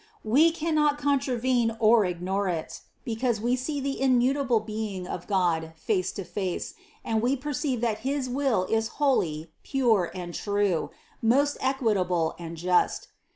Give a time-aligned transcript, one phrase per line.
[0.23, 5.73] We cannot contravene or ignore it, be cause we see the immutable being of God
[5.75, 6.73] face to face
[7.05, 10.89] and we perceive that his will is holy, pure and true,
[11.21, 13.09] most equitable and just.